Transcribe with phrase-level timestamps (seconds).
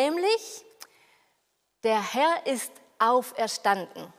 [0.00, 0.64] nämlich
[1.82, 4.12] der Herr ist auferstanden.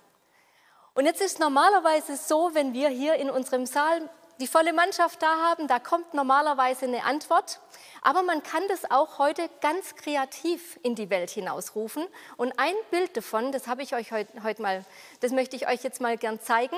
[0.93, 4.09] Und jetzt ist normalerweise so, wenn wir hier in unserem Saal
[4.39, 7.59] die volle Mannschaft da haben, da kommt normalerweise eine Antwort.
[8.01, 12.05] Aber man kann das auch heute ganz kreativ in die Welt hinausrufen.
[12.37, 14.85] Und ein Bild davon, das habe ich euch heute, heute mal,
[15.19, 16.77] das möchte ich euch jetzt mal gern zeigen,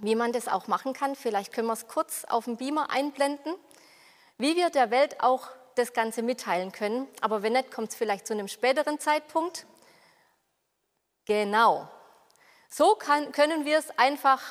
[0.00, 1.16] wie man das auch machen kann.
[1.16, 3.54] Vielleicht können wir es kurz auf dem Beamer einblenden,
[4.38, 7.06] wie wir der Welt auch das Ganze mitteilen können.
[7.20, 9.66] Aber wenn nicht, kommt es vielleicht zu einem späteren Zeitpunkt.
[11.26, 11.88] Genau.
[12.68, 14.42] So kann, können wir es einfach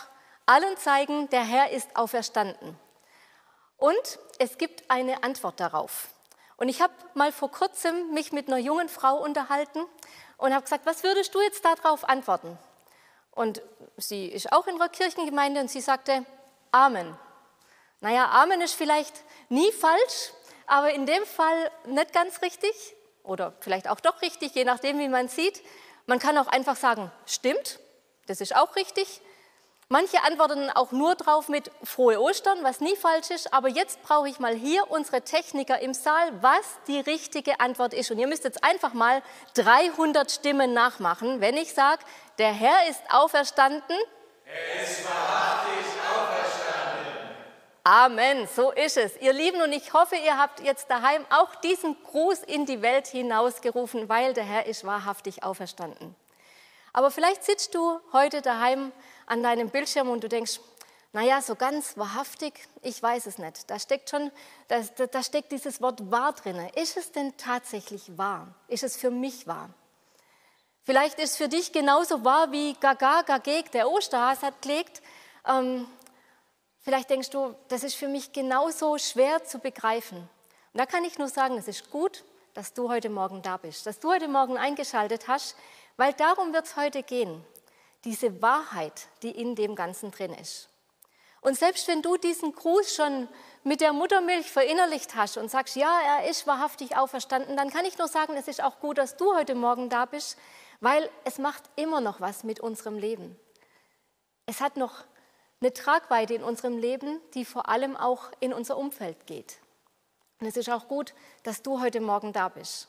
[0.46, 2.80] allen zeigen, der Herr ist auferstanden.
[3.78, 6.10] Und es gibt eine Antwort darauf.
[6.58, 9.86] Und ich habe mal vor kurzem mich mit einer jungen Frau unterhalten
[10.38, 12.58] und habe gesagt, was würdest du jetzt darauf antworten?
[13.32, 13.62] Und
[13.98, 16.26] sie ist auch in einer Kirchengemeinde und sie sagte,
[16.72, 17.18] Amen.
[18.02, 19.16] Naja, Amen ist vielleicht
[19.50, 20.32] nie falsch,
[20.68, 22.72] aber in dem Fall nicht ganz richtig
[23.24, 25.62] oder vielleicht auch doch richtig, je nachdem, wie man sieht.
[26.06, 27.80] Man kann auch einfach sagen, stimmt,
[28.28, 29.22] das ist auch richtig.
[29.88, 34.28] Manche antworten auch nur drauf mit frohe Ostern, was nie falsch ist, aber jetzt brauche
[34.28, 38.10] ich mal hier unsere Techniker im Saal, was die richtige Antwort ist.
[38.10, 39.22] Und ihr müsst jetzt einfach mal
[39.54, 42.04] 300 Stimmen nachmachen, wenn ich sage,
[42.40, 43.96] der Herr ist auferstanden.
[44.46, 45.55] Er ist auferstanden.
[47.88, 49.16] Amen, so ist es.
[49.18, 53.06] Ihr Lieben, und ich hoffe, ihr habt jetzt daheim auch diesen Gruß in die Welt
[53.06, 56.16] hinausgerufen, weil der Herr ist wahrhaftig auferstanden.
[56.94, 58.92] Aber vielleicht sitzt du heute daheim
[59.28, 60.60] an deinem Bildschirm und du denkst,
[61.14, 63.70] naja, so ganz wahrhaftig, ich weiß es nicht.
[63.70, 64.32] Da steckt schon,
[64.68, 66.58] da, da steckt dieses Wort wahr drin.
[66.74, 68.48] Ist es denn tatsächlich wahr?
[68.68, 69.70] Ist es für mich wahr?
[70.86, 75.04] Vielleicht ist es für dich genauso wahr wie Gaga Gageg, der Osterhas hat gelegt.
[75.48, 75.86] Ähm,
[76.86, 80.18] vielleicht denkst du, das ist für mich genauso schwer zu begreifen.
[80.20, 82.24] Und da kann ich nur sagen, es ist gut,
[82.54, 85.58] dass du heute Morgen da bist, dass du heute Morgen eingeschaltet hast,
[85.98, 87.44] weil darum wird es heute gehen
[88.06, 90.70] diese Wahrheit, die in dem Ganzen drin ist.
[91.42, 93.28] Und selbst wenn du diesen Gruß schon
[93.64, 97.98] mit der Muttermilch verinnerlicht hast und sagst, ja, er ist wahrhaftig auferstanden, dann kann ich
[97.98, 100.38] nur sagen, es ist auch gut, dass du heute Morgen da bist,
[100.82, 103.40] weil es macht immer noch was mit unserem Leben.
[104.46, 105.04] Es hat noch
[105.66, 109.58] eine Tragweite in unserem Leben, die vor allem auch in unser Umfeld geht.
[110.40, 112.88] Und es ist auch gut, dass du heute Morgen da bist.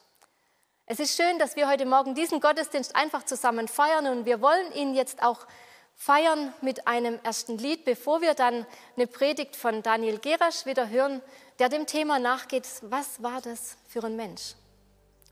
[0.84, 4.72] Es ist schön, dass wir heute Morgen diesen Gottesdienst einfach zusammen feiern und wir wollen
[4.72, 5.46] ihn jetzt auch
[5.94, 11.22] feiern mit einem ersten Lied, bevor wir dann eine Predigt von Daniel Gerasch wieder hören,
[11.58, 14.54] der dem Thema nachgeht, was war das für ein Mensch?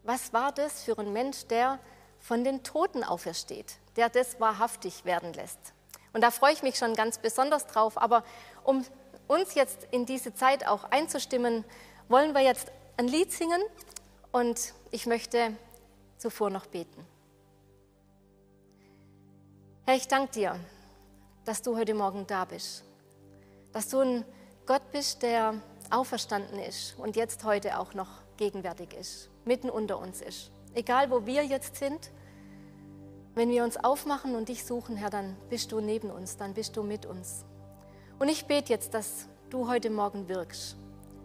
[0.03, 1.79] Was war das für ein Mensch, der
[2.21, 5.74] von den Toten aufersteht, der das wahrhaftig werden lässt?
[6.15, 8.01] Und da freue ich mich schon ganz besonders drauf.
[8.01, 8.25] Aber
[8.63, 8.85] um
[9.27, 11.65] uns jetzt in diese Zeit auch einzustimmen,
[12.09, 13.61] wollen wir jetzt ein Lied singen
[14.33, 15.57] und ich möchte
[16.17, 17.05] zuvor noch beten.
[19.87, 20.61] Herr, ich danke dir,
[21.45, 22.85] dass du heute Morgen da bist,
[23.73, 24.25] dass du ein
[24.67, 25.55] Gott bist, der
[25.91, 30.51] auferstanden ist und jetzt heute auch noch gegenwärtig ist, mitten unter uns ist.
[30.75, 32.11] Egal, wo wir jetzt sind,
[33.35, 36.77] wenn wir uns aufmachen und dich suchen, Herr, dann bist du neben uns, dann bist
[36.77, 37.45] du mit uns.
[38.19, 40.77] Und ich bete jetzt, dass du heute Morgen wirkst,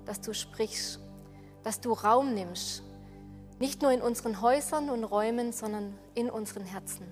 [0.06, 1.00] dass du sprichst,
[1.64, 2.84] dass du Raum nimmst
[3.60, 7.06] nicht nur in unseren Häusern und Räumen, sondern in unseren Herzen.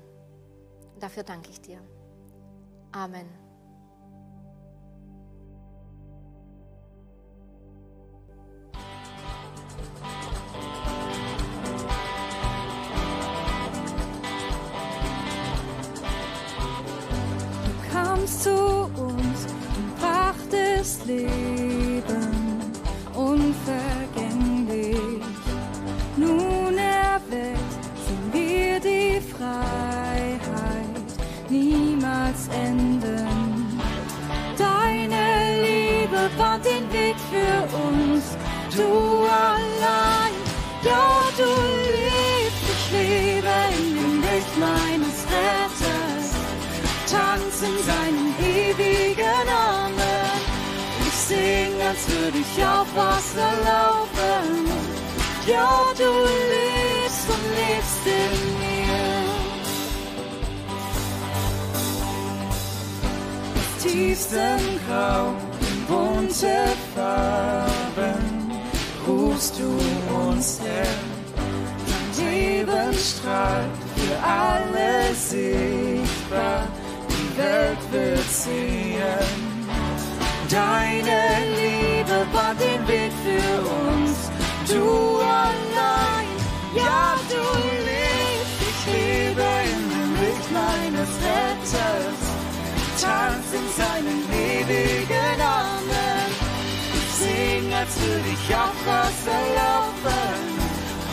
[0.99, 1.79] Dafür danke ich dir.
[2.91, 3.46] Amen.
[63.87, 65.33] Tiefsten Grau
[65.87, 66.57] bunte
[66.93, 68.51] Farben
[69.07, 69.69] rufst du
[70.27, 70.95] uns her.
[72.17, 76.67] Dein Leben strahlt für alle sichtbar,
[77.09, 79.47] die Welt wird sehen.
[80.49, 81.21] Deine
[81.57, 84.17] Liebe bahnt den Weg für uns,
[84.67, 86.27] du allein,
[86.75, 87.43] Ja, du
[87.87, 92.26] lebst, ich lebe in dem Licht meines Retters.
[93.01, 96.29] Tanz in seinen ewigen Armen.
[96.95, 100.39] Ich sing, als würde ich auf Wasser laufen.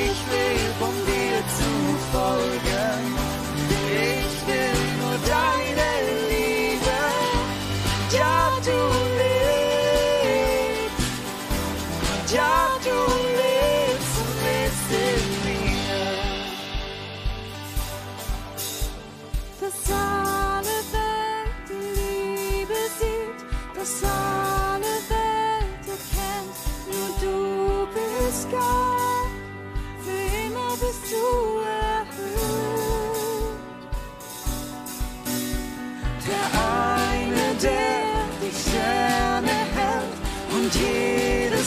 [0.08, 1.72] Ich lebe, um dir zu
[2.14, 3.09] folgen.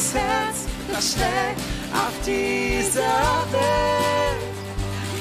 [0.03, 1.61] Jedes Herz, das schlägt
[1.93, 4.43] auf dieser Welt.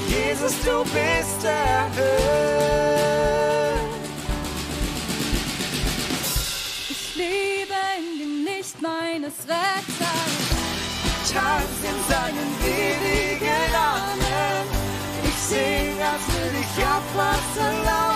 [0.07, 2.01] Jesus, du bist erhöht.
[6.89, 10.31] Ich lebe in dem Licht meines Retters.
[11.31, 14.65] Tanz in seinen ewigen Armen.
[15.23, 18.10] Ich sing, als will ich auf Wasser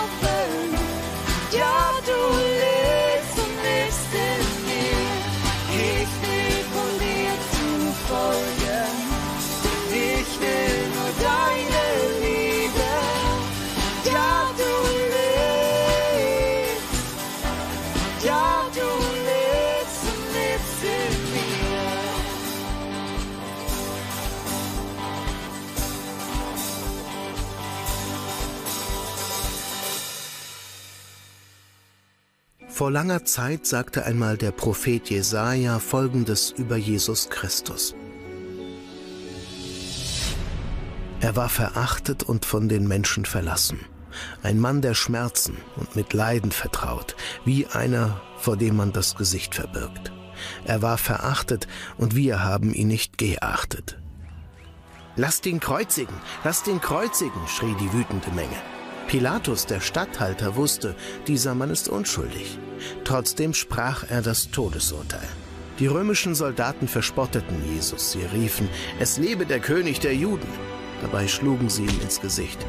[32.76, 37.94] Vor langer Zeit sagte einmal der Prophet Jesaja folgendes über Jesus Christus.
[41.20, 43.80] Er war verachtet und von den Menschen verlassen,
[44.42, 49.54] ein Mann der Schmerzen und mit Leiden vertraut, wie einer, vor dem man das Gesicht
[49.54, 50.12] verbirgt.
[50.66, 53.98] Er war verachtet und wir haben ihn nicht geachtet.
[55.16, 58.75] Lasst ihn kreuzigen, lasst ihn kreuzigen, schrie die wütende Menge.
[59.06, 60.94] Pilatus, der Statthalter, wusste,
[61.26, 62.58] dieser Mann ist unschuldig.
[63.04, 65.28] Trotzdem sprach er das Todesurteil.
[65.78, 68.12] Die römischen Soldaten verspotteten Jesus.
[68.12, 68.68] Sie riefen,
[68.98, 70.48] es lebe der König der Juden.
[71.02, 72.66] Dabei schlugen sie ihm ins Gesicht.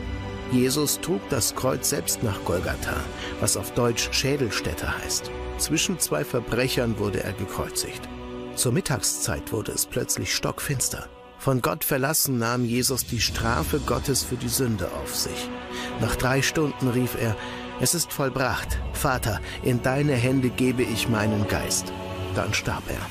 [0.51, 2.95] Jesus trug das Kreuz selbst nach Golgatha,
[3.39, 5.31] was auf Deutsch Schädelstätte heißt.
[5.57, 8.07] Zwischen zwei Verbrechern wurde er gekreuzigt.
[8.55, 11.07] Zur Mittagszeit wurde es plötzlich stockfinster.
[11.39, 15.49] Von Gott verlassen nahm Jesus die Strafe Gottes für die Sünde auf sich.
[16.01, 17.35] Nach drei Stunden rief er,
[17.79, 18.79] es ist vollbracht.
[18.93, 21.93] Vater, in deine Hände gebe ich meinen Geist.
[22.35, 23.01] Dann starb er.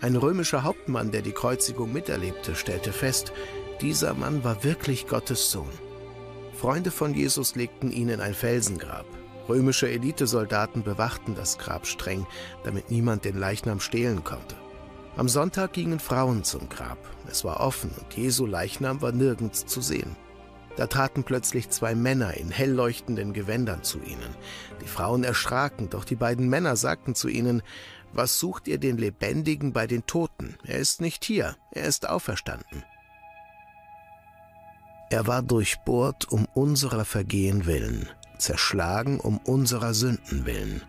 [0.00, 3.32] Ein römischer Hauptmann, der die Kreuzigung miterlebte, stellte fest,
[3.80, 5.72] dieser Mann war wirklich Gottes Sohn.
[6.52, 9.06] Freunde von Jesus legten ihn in ein Felsengrab.
[9.48, 12.26] Römische Elitesoldaten bewachten das Grab streng,
[12.64, 14.56] damit niemand den Leichnam stehlen konnte.
[15.16, 16.98] Am Sonntag gingen Frauen zum Grab.
[17.30, 20.16] Es war offen und Jesu Leichnam war nirgends zu sehen.
[20.76, 24.36] Da traten plötzlich zwei Männer in hell leuchtenden Gewändern zu ihnen.
[24.82, 27.62] Die Frauen erschraken, doch die beiden Männer sagten zu ihnen,
[28.12, 30.56] Was sucht ihr den Lebendigen bei den Toten?
[30.64, 32.84] Er ist nicht hier, er ist auferstanden.
[35.08, 40.82] Er war durchbohrt um unserer Vergehen willen, zerschlagen um unserer Sünden willen.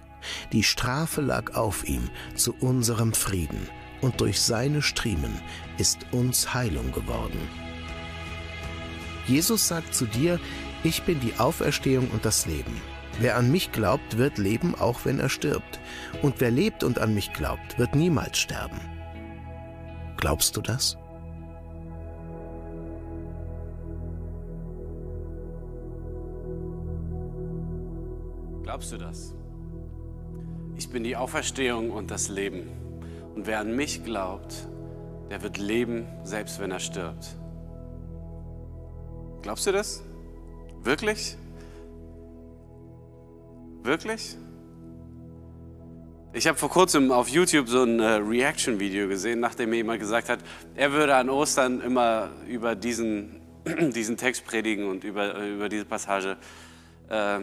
[0.52, 3.68] Die Strafe lag auf ihm zu unserem Frieden,
[4.02, 5.42] und durch seine Striemen
[5.78, 7.40] ist uns Heilung geworden.
[9.26, 10.40] Jesus sagt zu dir,
[10.84, 12.82] ich bin die Auferstehung und das Leben.
[13.20, 15.80] Wer an mich glaubt, wird leben, auch wenn er stirbt.
[16.22, 18.80] Und wer lebt und an mich glaubt, wird niemals sterben.
[20.18, 20.98] Glaubst du das?
[28.78, 29.34] Glaubst du das?
[30.76, 32.70] Ich bin die Auferstehung und das Leben.
[33.34, 34.54] Und wer an mich glaubt,
[35.32, 37.26] der wird leben, selbst wenn er stirbt.
[39.42, 40.04] Glaubst du das?
[40.84, 41.38] Wirklich?
[43.82, 44.38] Wirklich?
[46.34, 50.30] Ich habe vor kurzem auf YouTube so ein äh, Reaction-Video gesehen, nachdem mir jemand gesagt
[50.30, 50.42] hat,
[50.76, 53.42] er würde an Ostern immer über diesen,
[53.96, 56.38] diesen Text predigen und über, äh, über diese Passage.
[57.10, 57.40] Äh,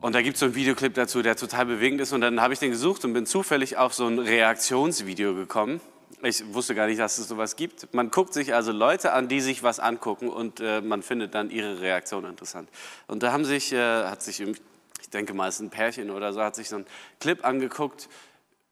[0.00, 2.12] und da gibt es so einen Videoclip dazu, der total bewegend ist.
[2.12, 5.80] Und dann habe ich den gesucht und bin zufällig auf so ein Reaktionsvideo gekommen.
[6.22, 7.92] Ich wusste gar nicht, dass es sowas gibt.
[7.92, 11.50] Man guckt sich also Leute an, die sich was angucken und äh, man findet dann
[11.50, 12.68] ihre Reaktion interessant.
[13.06, 16.32] Und da haben sich, äh, hat sich, ich denke mal, es ist ein Pärchen oder
[16.32, 16.86] so, hat sich so einen
[17.20, 18.08] Clip angeguckt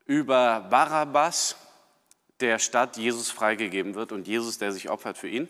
[0.06, 1.56] über Barabbas,
[2.40, 5.48] der Stadt Jesus freigegeben wird und Jesus, der sich opfert für ihn.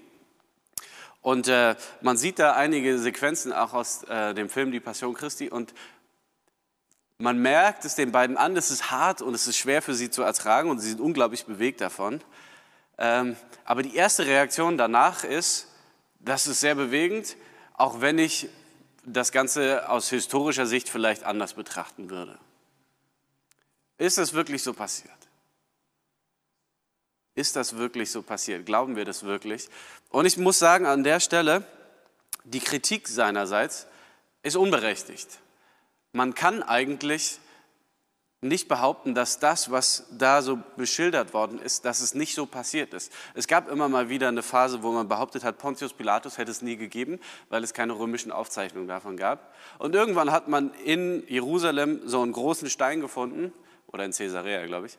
[1.25, 5.49] Und äh, man sieht da einige Sequenzen auch aus äh, dem Film Die Passion Christi
[5.49, 5.73] und
[7.17, 10.11] man merkt es den beiden an, es ist hart und es ist schwer für sie
[10.11, 12.21] zu ertragen und sie sind unglaublich bewegt davon.
[12.99, 15.69] Ähm, aber die erste Reaktion danach ist,
[16.21, 17.39] das ist sehr bewegend,
[17.73, 18.51] auch wenn ich
[19.07, 22.39] das Ganze aus historischer Sicht vielleicht anders betrachten würde.
[23.97, 25.24] Ist es wirklich so passiert?
[27.35, 28.65] Ist das wirklich so passiert?
[28.65, 29.69] Glauben wir das wirklich?
[30.11, 31.65] Und ich muss sagen, an der Stelle,
[32.45, 33.87] die Kritik seinerseits
[34.43, 35.41] ist unberechtigt.
[36.13, 37.41] Man kann eigentlich
[38.45, 42.93] nicht behaupten, dass das, was da so beschildert worden ist, dass es nicht so passiert
[42.93, 43.11] ist.
[43.33, 46.61] Es gab immer mal wieder eine Phase, wo man behauptet hat, Pontius Pilatus hätte es
[46.61, 49.55] nie gegeben, weil es keine römischen Aufzeichnungen davon gab.
[49.79, 53.53] Und irgendwann hat man in Jerusalem so einen großen Stein gefunden,
[53.95, 54.99] oder in Caesarea, glaube ich,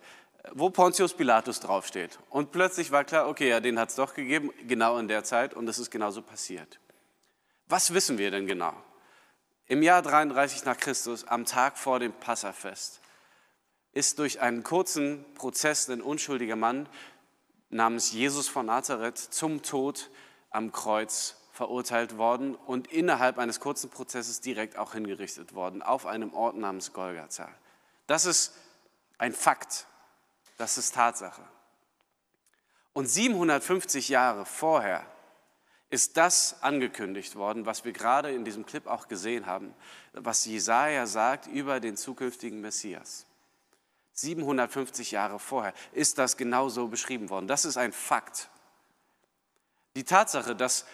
[0.54, 2.20] wo Pontius Pilatus draufsteht.
[2.30, 5.54] Und plötzlich war klar, okay, ja, den hat es doch gegeben, genau in der Zeit,
[5.54, 6.80] und es ist genauso passiert.
[7.68, 8.74] Was wissen wir denn genau?
[9.68, 13.02] Im Jahr 33 nach Christus, am Tag vor dem Passafest,
[13.94, 16.88] ist durch einen kurzen Prozess ein unschuldiger Mann
[17.70, 20.12] namens Jesus von Nazareth zum Tod
[20.52, 26.34] am Kreuz verurteilt worden und innerhalb eines kurzen Prozesses direkt auch hingerichtet worden, auf einem
[26.34, 27.50] Ort namens Golgatha.
[28.08, 28.54] Das ist
[29.18, 29.88] ein Fakt,
[30.58, 31.44] das ist Tatsache.
[32.94, 35.06] Und 750 Jahre vorher
[35.90, 39.74] ist das angekündigt worden, was wir gerade in diesem Clip auch gesehen haben,
[40.14, 43.26] was Jesaja sagt über den zukünftigen Messias.
[44.14, 47.48] 750 Jahre vorher ist das genau so beschrieben worden.
[47.48, 48.50] Das ist ein Fakt.
[49.96, 50.86] Die Tatsache, dass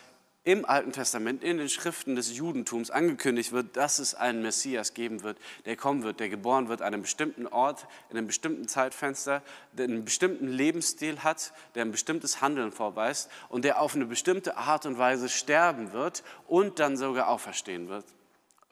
[0.44, 5.22] im Alten Testament, in den Schriften des Judentums angekündigt wird, dass es einen Messias geben
[5.22, 9.44] wird, der kommen wird, der geboren wird an einem bestimmten Ort, in einem bestimmten Zeitfenster,
[9.74, 14.58] der einen bestimmten Lebensstil hat, der ein bestimmtes Handeln vorweist und der auf eine bestimmte
[14.58, 18.06] Art und Weise sterben wird und dann sogar auferstehen wird.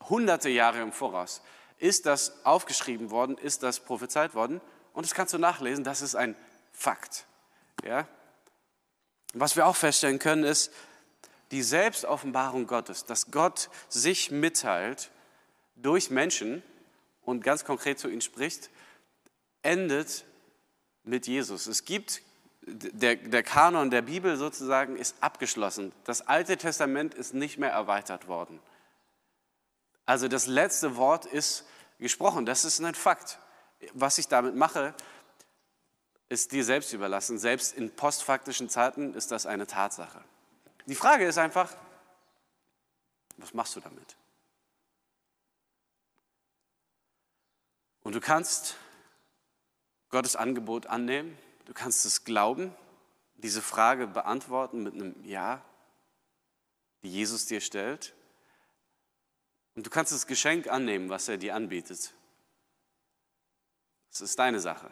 [0.09, 1.43] Hunderte Jahre im Voraus
[1.77, 4.59] ist das aufgeschrieben worden, ist das prophezeit worden
[4.93, 6.35] und das kannst du nachlesen, das ist ein
[6.73, 7.25] Fakt.
[7.85, 8.07] Ja?
[9.33, 10.71] Was wir auch feststellen können, ist,
[11.51, 15.11] die Selbstoffenbarung Gottes, dass Gott sich mitteilt
[15.75, 16.63] durch Menschen
[17.23, 18.69] und ganz konkret zu ihnen spricht,
[19.61, 20.25] endet
[21.03, 21.67] mit Jesus.
[21.67, 22.21] Es gibt,
[22.61, 25.91] der, der Kanon der Bibel sozusagen ist abgeschlossen.
[26.03, 28.59] Das Alte Testament ist nicht mehr erweitert worden.
[30.05, 31.65] Also das letzte Wort ist
[31.99, 33.39] gesprochen, das ist ein Fakt.
[33.93, 34.93] Was ich damit mache,
[36.29, 37.37] ist dir selbst überlassen.
[37.37, 40.23] Selbst in postfaktischen Zeiten ist das eine Tatsache.
[40.89, 41.77] Die Frage ist einfach,
[43.37, 44.17] was machst du damit?
[48.01, 48.75] Und du kannst
[50.09, 52.75] Gottes Angebot annehmen, du kannst es glauben,
[53.35, 55.63] diese Frage beantworten mit einem Ja,
[57.03, 58.15] die Jesus dir stellt.
[59.75, 62.15] Und du kannst das Geschenk annehmen, was er dir anbietet.
[64.09, 64.89] Das ist deine Sache.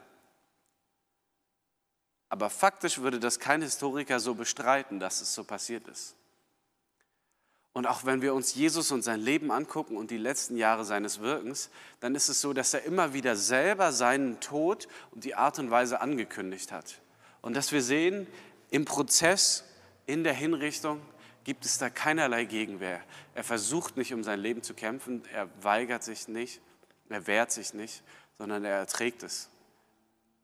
[2.30, 6.16] Aber faktisch würde das kein Historiker so bestreiten, dass es so passiert ist.
[7.78, 11.20] Und auch wenn wir uns Jesus und sein Leben angucken und die letzten Jahre seines
[11.20, 11.70] Wirkens,
[12.00, 15.70] dann ist es so, dass er immer wieder selber seinen Tod und die Art und
[15.70, 17.00] Weise angekündigt hat.
[17.42, 18.26] Und dass wir sehen,
[18.72, 19.64] im Prozess,
[20.08, 21.02] in der Hinrichtung,
[21.44, 23.00] gibt es da keinerlei Gegenwehr.
[23.36, 26.62] Er versucht nicht, um sein Leben zu kämpfen, er weigert sich nicht,
[27.10, 28.04] er wehrt sich nicht,
[28.40, 29.50] sondern er erträgt es.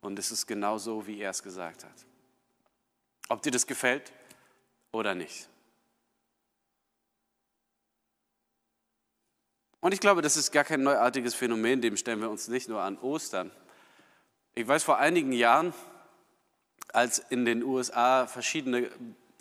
[0.04, 2.06] Und es ist genau so, wie er es gesagt hat.
[3.30, 4.12] Ob dir das gefällt
[4.92, 5.48] oder nicht.
[9.80, 12.82] Und ich glaube, das ist gar kein neuartiges Phänomen, dem stellen wir uns nicht nur
[12.82, 13.52] an Ostern.
[14.56, 15.74] Ich weiß vor einigen Jahren,
[16.90, 18.92] als in den USA verschiedene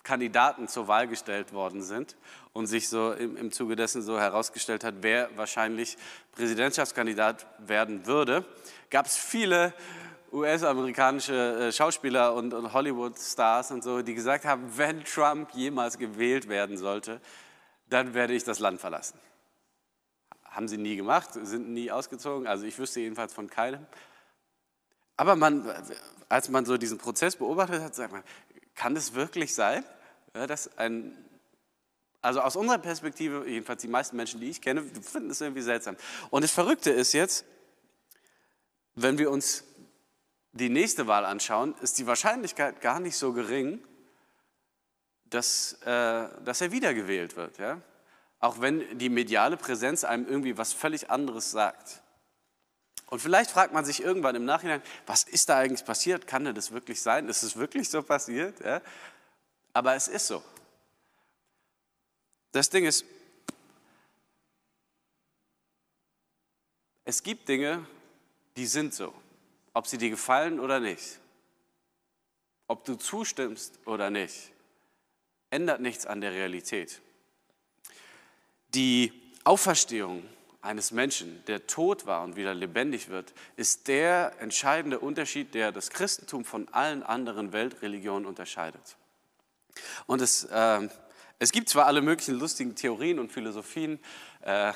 [0.04, 2.16] Kandidaten zur Wahl gestellt worden sind
[2.52, 5.96] und sich so im, im Zuge dessen so herausgestellt hat, wer wahrscheinlich
[6.32, 8.44] Präsidentschaftskandidat werden würde,
[8.90, 9.74] gab es viele
[10.32, 16.78] US-amerikanische äh, Schauspieler und, Hollywood-Stars und so, die gesagt haben, wenn Trump jemals gewählt werden
[16.78, 17.20] sollte,
[17.88, 19.18] dann werde ich das Land verlassen.
[20.44, 23.86] Haben sie nie gemacht, sind nie ausgezogen, also ich wüsste jedenfalls von keinem.
[25.16, 25.70] Aber man,
[26.28, 28.22] als man so diesen Prozess beobachtet hat, sagt man,
[28.74, 29.84] kann es wirklich sein,
[30.32, 31.16] dass ein,
[32.22, 35.96] also aus unserer Perspektive, jedenfalls die meisten Menschen, die ich kenne, finden es irgendwie seltsam.
[36.30, 37.44] Und das Verrückte ist jetzt,
[38.94, 39.64] wenn wir uns
[40.52, 43.82] die nächste Wahl anschauen, ist die Wahrscheinlichkeit gar nicht so gering,
[45.24, 47.58] dass, äh, dass er wiedergewählt wird.
[47.58, 47.80] Ja?
[48.38, 52.02] Auch wenn die mediale Präsenz einem irgendwie was völlig anderes sagt.
[53.06, 56.26] Und vielleicht fragt man sich irgendwann im Nachhinein, was ist da eigentlich passiert?
[56.26, 57.28] Kann denn das wirklich sein?
[57.28, 58.60] Ist es wirklich so passiert?
[58.60, 58.80] Ja?
[59.72, 60.42] Aber es ist so.
[62.52, 63.04] Das Ding ist,
[67.04, 67.86] es gibt Dinge,
[68.56, 69.14] die sind so,
[69.72, 71.18] ob sie dir gefallen oder nicht.
[72.68, 74.52] Ob du zustimmst oder nicht,
[75.50, 77.00] ändert nichts an der Realität.
[78.68, 79.12] Die
[79.44, 80.22] Auferstehung
[80.62, 85.90] eines Menschen, der tot war und wieder lebendig wird, ist der entscheidende Unterschied, der das
[85.90, 88.96] Christentum von allen anderen Weltreligionen unterscheidet.
[90.06, 90.88] Und es, äh,
[91.38, 93.98] es gibt zwar alle möglichen lustigen Theorien und Philosophien,
[94.42, 94.72] äh,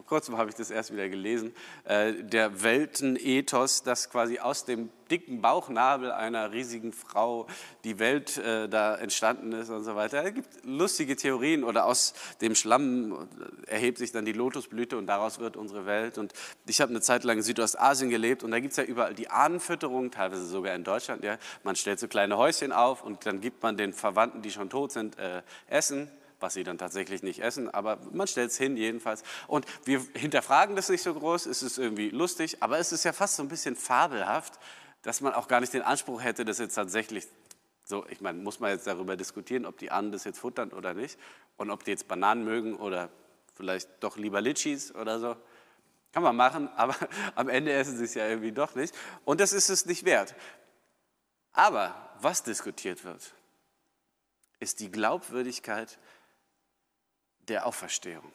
[0.00, 1.52] vor kurzem habe ich das erst wieder gelesen,
[1.84, 7.46] äh, der Weltenethos, dass quasi aus dem dicken Bauchnabel einer riesigen Frau
[7.84, 10.24] die Welt äh, da entstanden ist und so weiter.
[10.24, 13.28] Es gibt lustige Theorien oder aus dem Schlamm
[13.66, 16.16] erhebt sich dann die Lotusblüte und daraus wird unsere Welt.
[16.16, 16.32] Und
[16.66, 19.28] ich habe eine Zeit lang in Südostasien gelebt und da gibt es ja überall die
[19.28, 21.24] Ahnenfütterung, teilweise sogar in Deutschland.
[21.24, 21.36] Ja.
[21.62, 24.92] Man stellt so kleine Häuschen auf und dann gibt man den Verwandten, die schon tot
[24.92, 29.22] sind, äh, Essen was sie dann tatsächlich nicht essen, aber man stellt es hin jedenfalls.
[29.46, 33.12] Und wir hinterfragen das nicht so groß, es ist irgendwie lustig, aber es ist ja
[33.12, 34.58] fast so ein bisschen fabelhaft,
[35.02, 37.26] dass man auch gar nicht den Anspruch hätte, das jetzt tatsächlich
[37.84, 40.94] so, ich meine, muss man jetzt darüber diskutieren, ob die Ahnen das jetzt futtern oder
[40.94, 41.18] nicht
[41.56, 43.10] und ob die jetzt Bananen mögen oder
[43.54, 45.36] vielleicht doch lieber Litchis oder so.
[46.12, 46.94] Kann man machen, aber
[47.34, 48.94] am Ende essen sie es ja irgendwie doch nicht.
[49.24, 50.34] Und das ist es nicht wert.
[51.52, 53.34] Aber was diskutiert wird,
[54.60, 55.98] ist die Glaubwürdigkeit
[57.50, 58.32] der Auferstehung.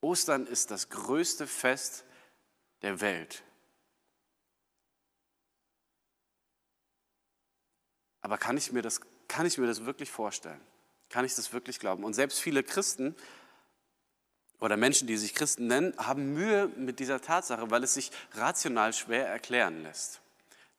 [0.00, 2.04] Ostern ist das größte Fest
[2.82, 3.42] der Welt.
[8.20, 10.60] Aber kann ich, mir das, kann ich mir das wirklich vorstellen?
[11.08, 12.04] Kann ich das wirklich glauben?
[12.04, 13.16] Und selbst viele Christen
[14.60, 18.92] oder Menschen, die sich Christen nennen, haben Mühe mit dieser Tatsache, weil es sich rational
[18.92, 20.20] schwer erklären lässt.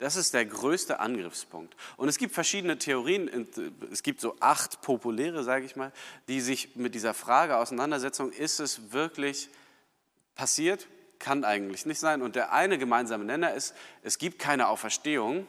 [0.03, 1.77] Das ist der größte Angriffspunkt.
[1.95, 3.47] Und es gibt verschiedene Theorien,
[3.89, 5.93] es gibt so acht populäre, sage ich mal,
[6.27, 9.49] die sich mit dieser Frage auseinandersetzen, ist es wirklich
[10.35, 10.89] passiert?
[11.19, 12.21] Kann eigentlich nicht sein.
[12.21, 15.47] Und der eine gemeinsame Nenner ist, es gibt keine Auferstehung.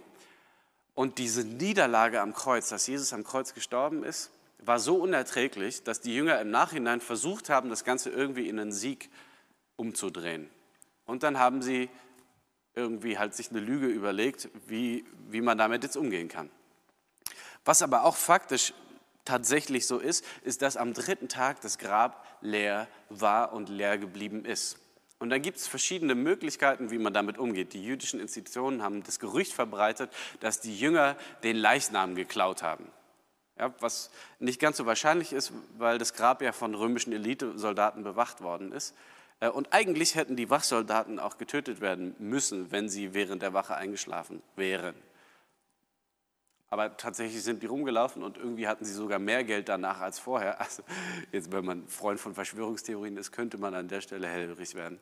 [0.95, 6.01] Und diese Niederlage am Kreuz, dass Jesus am Kreuz gestorben ist, war so unerträglich, dass
[6.01, 9.11] die Jünger im Nachhinein versucht haben, das Ganze irgendwie in einen Sieg
[9.75, 10.49] umzudrehen.
[11.07, 11.91] Und dann haben sie
[12.75, 16.51] irgendwie halt sich eine Lüge überlegt, wie, wie man damit jetzt umgehen kann.
[17.65, 18.75] Was aber auch faktisch
[19.25, 24.45] tatsächlich so ist, ist, dass am dritten Tag das Grab leer war und leer geblieben
[24.45, 24.79] ist.
[25.19, 27.73] Und da gibt es verschiedene Möglichkeiten, wie man damit umgeht.
[27.73, 30.11] Die jüdischen Institutionen haben das Gerücht verbreitet,
[30.41, 32.87] dass die Jünger den Leichnam geklaut haben.
[33.59, 34.11] Ja, was
[34.41, 38.95] nicht ganz so wahrscheinlich ist, weil das Grab ja von römischen Elitesoldaten bewacht worden ist.
[39.41, 43.77] Äh, und eigentlich hätten die Wachsoldaten auch getötet werden müssen, wenn sie während der Wache
[43.77, 44.95] eingeschlafen wären.
[46.71, 50.59] Aber tatsächlich sind die rumgelaufen und irgendwie hatten sie sogar mehr Geld danach als vorher.
[50.65, 50.83] Also
[51.31, 54.99] jetzt, wenn man Freund von Verschwörungstheorien ist, könnte man an der Stelle hellhörig werden.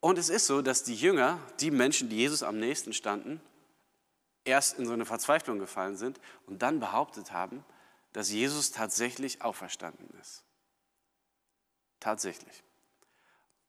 [0.00, 3.40] Und es ist so, dass die Jünger, die Menschen, die Jesus am nächsten standen,
[4.44, 7.64] erst in so eine Verzweiflung gefallen sind und dann behauptet haben,
[8.12, 10.44] dass Jesus tatsächlich auferstanden ist.
[12.00, 12.62] Tatsächlich.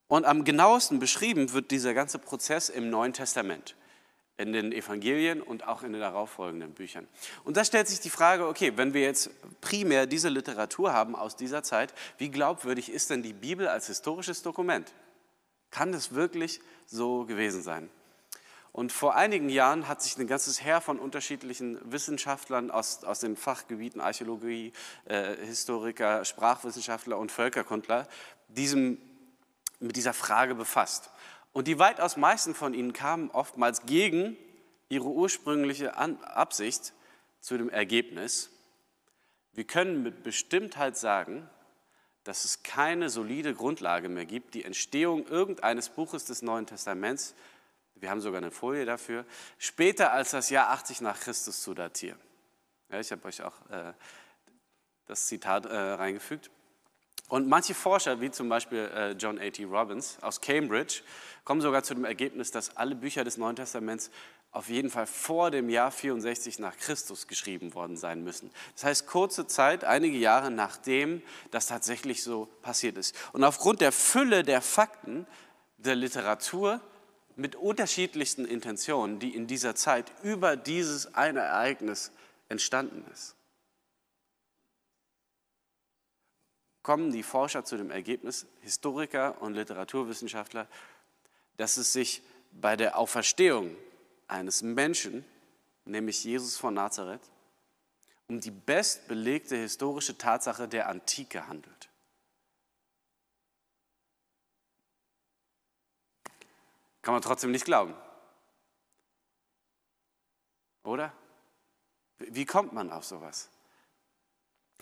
[0.08, 3.76] Und am genauesten beschrieben wird dieser ganze Prozess im Neuen Testament,
[4.38, 7.08] in den Evangelien und auch in den darauffolgenden Büchern.
[7.44, 9.30] Und da stellt sich die Frage, okay, wenn wir jetzt
[9.62, 14.42] primär diese Literatur haben aus dieser Zeit, wie glaubwürdig ist denn die Bibel als historisches
[14.42, 14.92] Dokument?
[15.70, 17.90] Kann das wirklich so gewesen sein?
[18.72, 23.36] Und vor einigen Jahren hat sich ein ganzes Heer von unterschiedlichen Wissenschaftlern aus, aus den
[23.36, 24.74] Fachgebieten Archäologie,
[25.06, 28.08] äh, Historiker, Sprachwissenschaftler und Völkerkundler
[28.48, 29.00] diesem,
[29.80, 31.10] mit dieser Frage befasst.
[31.52, 34.38] Und die weitaus meisten von ihnen kamen oftmals gegen
[34.88, 36.94] ihre ursprüngliche An Absicht
[37.42, 38.52] zu dem Ergebnis,
[39.54, 41.50] wir können mit Bestimmtheit sagen,
[42.24, 47.34] dass es keine solide Grundlage mehr gibt, die Entstehung irgendeines Buches des Neuen Testaments
[48.00, 49.26] wir haben sogar eine Folie dafür,
[49.58, 52.20] später als das Jahr 80 nach Christus zu datieren.
[52.90, 53.94] Ja, ich habe euch auch äh,
[55.06, 56.50] das Zitat äh, reingefügt.
[57.28, 59.64] Und manche Forscher, wie zum Beispiel äh, John A.T.
[59.66, 61.02] Robbins aus Cambridge,
[61.44, 64.10] kommen sogar zu dem Ergebnis, dass alle Bücher des Neuen Testaments
[64.52, 68.50] auf jeden Fall vor dem Jahr 64 nach Christus geschrieben worden sein müssen.
[68.74, 73.16] Das heißt, kurze Zeit, einige Jahre nachdem das tatsächlich so passiert ist.
[73.32, 75.28] Und aufgrund der Fülle der Fakten
[75.78, 76.82] der Literatur
[77.40, 82.12] mit unterschiedlichsten Intentionen, die in dieser Zeit über dieses eine Ereignis
[82.50, 83.36] entstanden ist.
[86.90, 90.68] kommen die Forscher zu dem Ergebnis, Historiker und Literaturwissenschaftler,
[91.56, 93.76] dass es sich bei der Auferstehung
[94.28, 95.24] eines Menschen,
[95.86, 97.22] nämlich Jesus von Nazareth,
[98.28, 101.89] um die bestbelegte historische Tatsache der Antike handelt.
[107.10, 107.96] Kann man trotzdem nicht glauben.
[110.84, 111.12] Oder?
[112.20, 113.50] Wie kommt man auf sowas?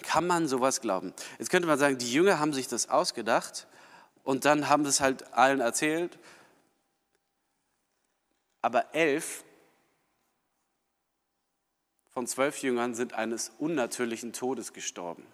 [0.04, 1.14] Kann man sowas glauben?
[1.40, 3.66] Jetzt könnte man sagen, die Jünger haben sich das ausgedacht
[4.26, 6.20] und dann haben es halt allen erzählt.
[8.62, 9.46] Aber elf
[12.10, 15.26] von zwölf Jüngern sind eines unnatürlichen Todes gestorben.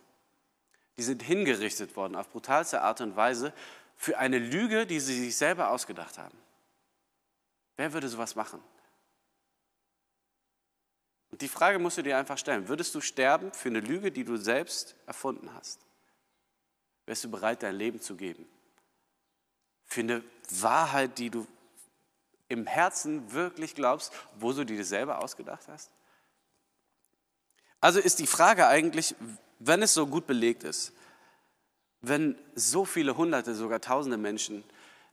[0.98, 3.52] Die sind hingerichtet worden auf brutalste Art und Weise
[3.98, 6.38] für eine Lüge, die sie sich selber ausgedacht haben.
[7.78, 8.62] Wer würde sowas machen?
[11.32, 12.68] Und die Frage musst du dir einfach stellen.
[12.68, 15.80] Würdest du sterben für eine Lüge, die du selbst erfunden hast?
[17.06, 18.48] Wärst du bereit, dein Leben zu geben?
[19.86, 21.48] Für eine Wahrheit, die du
[22.50, 25.90] im Herzen wirklich glaubst, wo du dir selber ausgedacht hast?
[27.82, 29.16] Also ist die Frage eigentlich,
[29.60, 30.94] wenn es so gut belegt ist,
[32.02, 34.64] wenn so viele Hunderte, sogar Tausende Menschen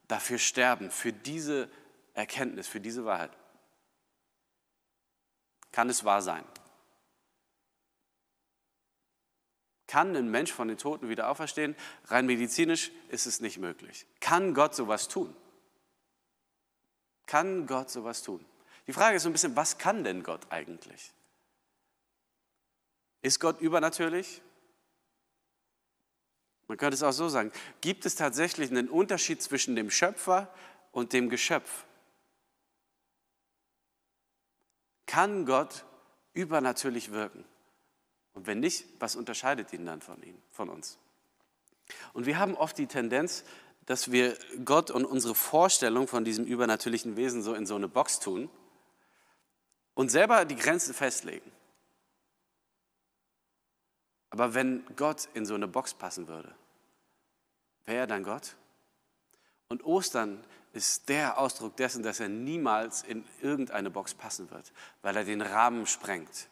[0.07, 1.71] dafür sterben, für diese
[2.15, 3.31] Erkenntnis, für diese Wahrheit,
[5.73, 6.45] kann es wahr sein?
[9.87, 11.75] Kann ein Mensch von den Toten wieder auferstehen?
[12.07, 14.07] Rein medizinisch ist es nicht möglich.
[14.21, 15.35] Kann Gott sowas tun?
[17.27, 18.45] Kann Gott sowas tun?
[18.87, 21.13] Die Frage ist so ein bisschen, was kann denn Gott eigentlich?
[23.23, 24.43] Ist Gott übernatürlich?
[26.69, 27.51] Man könnte es auch so sagen.
[27.81, 30.55] Gibt es tatsächlich einen Unterschied zwischen dem Schöpfer
[30.93, 31.85] und dem Geschöpf?
[35.11, 35.85] Kann Gott
[36.35, 37.45] übernatürlich wirken?
[38.33, 40.99] Und wenn nicht, was unterscheidet ihn dann von, ihm, von uns?
[42.13, 43.43] Und wir haben oft die Tendenz,
[43.87, 48.21] dass wir Gott und unsere Vorstellung von diesem übernatürlichen Wesen so in so eine Box
[48.21, 48.49] tun
[49.95, 51.51] und selber die Grenzen festlegen.
[54.31, 56.55] Aber wenn Gott in so eine Box passen würde,
[57.85, 58.55] wäre er dann Gott?
[59.69, 65.17] Und Ostern ist der Ausdruck dessen, dass er niemals in irgendeine Box passen wird, weil
[65.17, 66.49] er den Rahmen sprengt,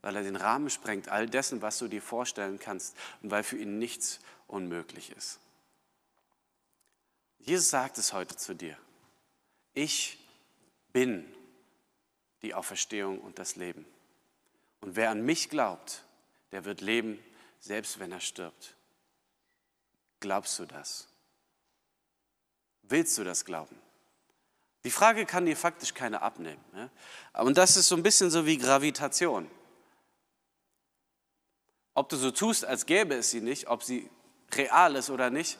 [0.00, 3.58] weil er den Rahmen sprengt, all dessen, was du dir vorstellen kannst und weil für
[3.58, 5.38] ihn nichts unmöglich ist.
[7.40, 8.76] Jesus sagt es heute zu dir.
[9.74, 10.18] Ich
[10.92, 11.24] bin
[12.42, 13.84] die Auferstehung und das Leben.
[14.80, 16.04] Und wer an mich glaubt,
[16.52, 17.18] der wird leben,
[17.60, 18.76] selbst wenn er stirbt.
[20.20, 21.07] Glaubst du das?
[22.88, 23.76] Willst du das glauben?
[24.84, 26.62] Die Frage kann dir faktisch keiner abnehmen.
[27.34, 29.50] Und das ist so ein bisschen so wie Gravitation.
[31.94, 34.08] Ob du so tust, als gäbe es sie nicht, ob sie
[34.54, 35.58] real ist oder nicht,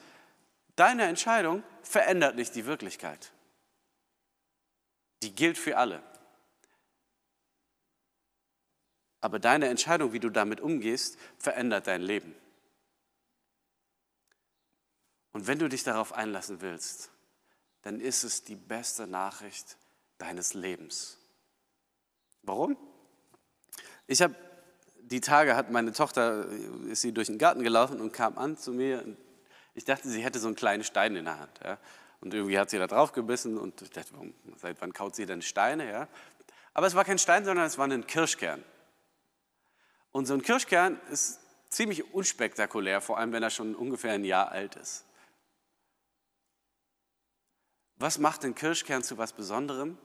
[0.77, 3.33] deine Entscheidung verändert nicht die Wirklichkeit.
[5.23, 6.03] Die gilt für alle.
[9.21, 12.35] Aber deine Entscheidung, wie du damit umgehst, verändert dein Leben.
[15.33, 17.11] Und wenn du dich darauf einlassen willst,
[17.83, 19.77] dann ist es die beste Nachricht
[20.19, 21.19] deines Lebens.
[22.43, 22.77] Warum?
[24.07, 24.35] Ich habe
[25.11, 26.47] die Tage hat meine Tochter
[26.89, 29.05] ist sie durch den Garten gelaufen und kam an zu mir.
[29.75, 31.61] Ich dachte, sie hätte so einen kleinen Stein in der Hand.
[31.65, 31.79] Ja.
[32.21, 35.25] Und irgendwie hat sie da drauf gebissen und ich dachte, warum, seit wann kaut sie
[35.25, 35.89] denn Steine?
[35.89, 36.09] Ja.
[36.75, 38.63] Aber es war kein Stein, sondern es war ein Kirschkern.
[40.13, 44.51] Und so ein Kirschkern ist ziemlich unspektakulär, vor allem wenn er schon ungefähr ein Jahr
[44.51, 45.05] alt ist.
[47.99, 49.99] Was macht den Kirschkern zu was Besonderem?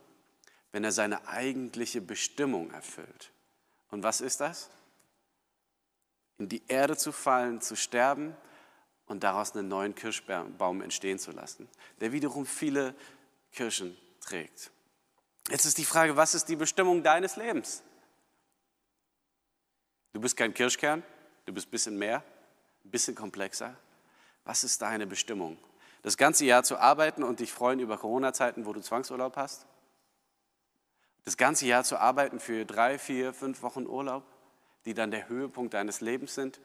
[0.72, 3.32] Wenn er seine eigentliche Bestimmung erfüllt.
[3.90, 4.70] Und was ist das?
[6.38, 8.36] In die Erde zu fallen, zu sterben
[9.06, 11.68] und daraus einen neuen Kirschbaum entstehen zu lassen,
[12.00, 12.96] der wiederum viele
[13.52, 14.72] Kirschen trägt.
[15.48, 17.84] Jetzt ist die Frage, was ist die Bestimmung deines Lebens?
[20.12, 21.04] Du bist kein Kirschkern,
[21.44, 22.24] du bist ein bisschen mehr,
[22.84, 23.76] ein bisschen komplexer.
[24.44, 25.58] Was ist deine Bestimmung?
[26.04, 29.66] Das ganze Jahr zu arbeiten und dich freuen über Corona-Zeiten, wo du Zwangsurlaub hast?
[31.24, 34.22] Das ganze Jahr zu arbeiten für drei, vier, fünf Wochen Urlaub,
[34.84, 36.60] die dann der Höhepunkt deines Lebens sind?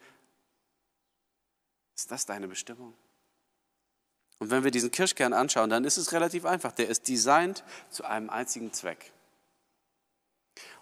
[1.96, 2.92] Ist das deine Bestimmung?
[4.40, 6.72] Und wenn wir diesen Kirschkern anschauen, dann ist es relativ einfach.
[6.72, 9.10] Der ist designt zu einem einzigen Zweck.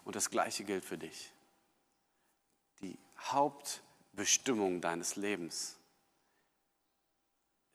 [0.03, 1.33] Und das Gleiche gilt für dich.
[2.81, 5.78] Die Hauptbestimmung deines Lebens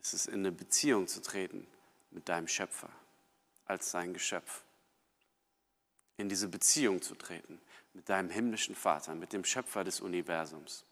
[0.04, 1.66] ist es, in eine Beziehung zu treten
[2.10, 2.90] mit deinem Schöpfer
[3.64, 4.62] als sein Geschöpf.
[6.18, 7.58] In diese Beziehung zu treten
[7.94, 10.84] mit deinem himmlischen Vater, mit dem Schöpfer des Universums.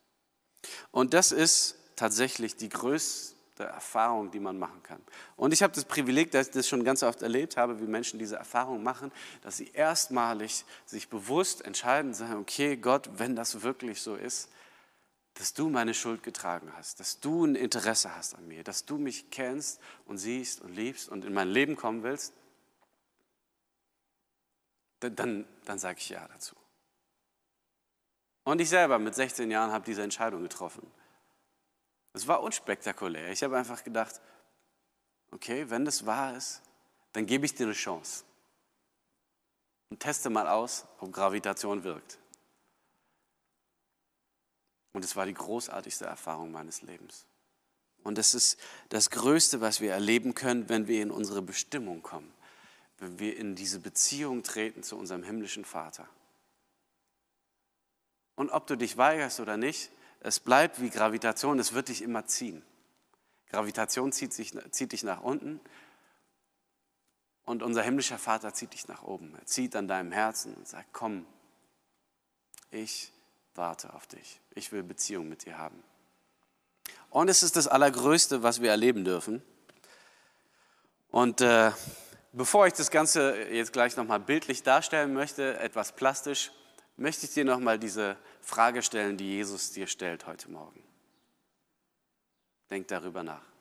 [0.92, 5.02] Und das ist tatsächlich die größte Erfahrung, die man machen kann.
[5.36, 8.18] Und ich habe das Privileg, dass ich das schon ganz oft erlebt habe, wie Menschen
[8.18, 14.00] diese Erfahrung machen, dass sie erstmalig sich bewusst entscheiden, sagen, okay, Gott, wenn das wirklich
[14.00, 14.48] so ist,
[15.34, 18.98] dass du meine Schuld getragen hast, dass du ein Interesse hast an mir, dass du
[18.98, 22.34] mich kennst und siehst und liebst und in mein Leben kommen willst,
[25.00, 26.54] dann, dann, sage ich ja dazu.
[28.44, 30.86] Und ich selber mit 16 Jahren habe diese Entscheidung getroffen.
[32.12, 33.30] Es war unspektakulär.
[33.30, 34.20] Ich habe einfach gedacht,
[35.32, 36.62] okay, wenn das wahr ist,
[37.12, 38.24] dann gebe ich dir eine Chance.
[39.90, 42.18] Und teste mal aus, ob Gravitation wirkt.
[44.92, 47.26] Und es war die großartigste Erfahrung meines Lebens.
[48.04, 52.32] Und das ist das Größte, was wir erleben können, wenn wir in unsere Bestimmung kommen,
[52.98, 56.08] wenn wir in diese Beziehung treten zu unserem himmlischen Vater.
[58.34, 62.26] Und ob du dich weigerst oder nicht, es bleibt wie Gravitation, es wird dich immer
[62.26, 62.62] ziehen.
[63.50, 65.60] Gravitation zieht, sich, zieht dich nach unten
[67.44, 69.34] und unser himmlischer Vater zieht dich nach oben.
[69.34, 71.26] Er zieht an deinem Herzen und sagt, komm,
[72.70, 73.12] ich
[73.54, 74.40] warte auf dich.
[74.54, 75.82] Ich will Beziehung mit dir haben.
[77.10, 79.42] Und es ist das Allergrößte, was wir erleben dürfen.
[81.10, 81.72] Und äh,
[82.32, 86.50] bevor ich das Ganze jetzt gleich nochmal bildlich darstellen möchte, etwas plastisch,
[86.96, 90.82] möchte ich dir nochmal diese Frage stellen, die Jesus dir stellt heute Morgen.
[92.70, 93.51] Denk darüber nach.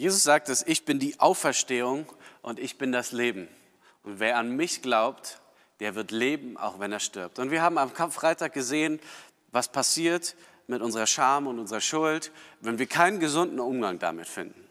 [0.00, 2.06] Jesus sagt es, ich bin die Auferstehung
[2.40, 3.48] und ich bin das Leben.
[4.02, 5.42] Und wer an mich glaubt,
[5.78, 7.38] der wird leben, auch wenn er stirbt.
[7.38, 8.98] Und wir haben am Kampffreitag gesehen,
[9.52, 10.36] was passiert
[10.66, 12.32] mit unserer Scham und unserer Schuld,
[12.62, 14.66] wenn wir keinen gesunden Umgang damit finden.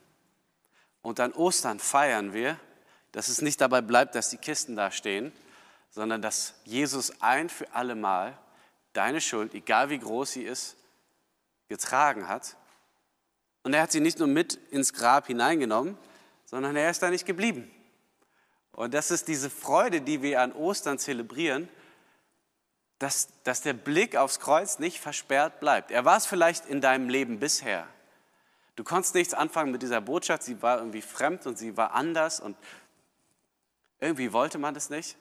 [1.04, 2.60] Und an Ostern feiern wir,
[3.12, 5.32] dass es nicht dabei bleibt, dass die Kisten da stehen,
[5.92, 8.36] sondern dass Jesus ein für alle Mal
[8.94, 10.76] deine Schuld, egal wie groß sie ist,
[11.68, 12.56] getragen hat
[13.64, 15.98] und er hat sie nicht nur mit ins Grab hineingenommen,
[16.46, 17.70] sondern er ist da nicht geblieben.
[18.72, 21.68] Und das ist diese Freude, die wir an Ostern zelebrieren,
[22.98, 25.92] dass, dass der Blick aufs Kreuz nicht versperrt bleibt.
[25.92, 27.88] Er war es vielleicht in deinem Leben bisher.
[28.76, 32.40] Du konntest nichts anfangen mit dieser Botschaft, sie war irgendwie fremd und sie war anders
[32.40, 32.56] und
[34.00, 35.18] irgendwie wollte man das nicht.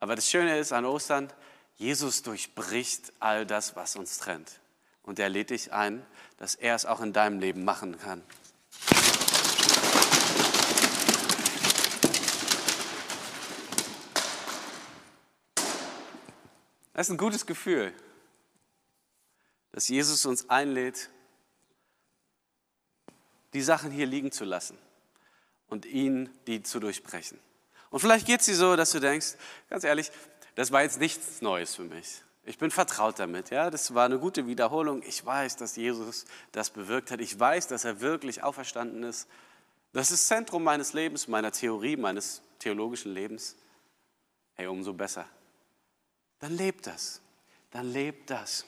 [0.00, 1.30] Aber das Schöne ist an Ostern,
[1.76, 4.60] Jesus durchbricht all das, was uns trennt.
[5.08, 6.04] Und er lädt dich ein,
[6.36, 8.22] dass er es auch in deinem Leben machen kann.
[16.92, 17.94] Das ist ein gutes Gefühl,
[19.72, 21.08] dass Jesus uns einlädt,
[23.54, 24.76] die Sachen hier liegen zu lassen
[25.68, 27.40] und ihn die zu durchbrechen.
[27.88, 29.36] Und vielleicht geht es dir so, dass du denkst,
[29.70, 30.12] ganz ehrlich,
[30.54, 32.20] das war jetzt nichts Neues für mich.
[32.48, 33.68] Ich bin vertraut damit, ja.
[33.68, 35.02] Das war eine gute Wiederholung.
[35.02, 37.20] Ich weiß, dass Jesus das bewirkt hat.
[37.20, 39.28] Ich weiß, dass er wirklich auferstanden ist.
[39.92, 43.54] Das ist Zentrum meines Lebens, meiner Theorie, meines theologischen Lebens.
[44.54, 45.26] Hey, umso besser.
[46.38, 47.20] Dann lebt das.
[47.70, 48.64] Dann lebt das.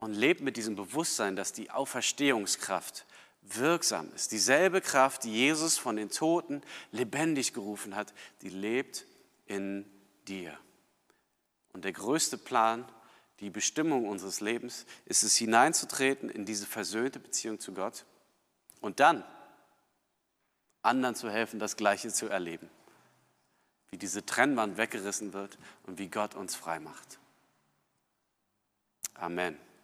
[0.00, 3.06] Und lebt mit diesem Bewusstsein, dass die Auferstehungskraft
[3.42, 4.32] wirksam ist.
[4.32, 9.06] Dieselbe Kraft, die Jesus von den Toten lebendig gerufen hat, die lebt
[9.46, 9.88] in
[10.26, 10.58] dir.
[11.78, 12.84] Und der größte Plan,
[13.38, 18.04] die Bestimmung unseres Lebens, ist es hineinzutreten in diese versöhnte Beziehung zu Gott
[18.80, 19.22] und dann
[20.82, 22.68] anderen zu helfen, das Gleiche zu erleben.
[23.90, 27.20] Wie diese Trennwand weggerissen wird und wie Gott uns frei macht.
[29.14, 29.56] Amen.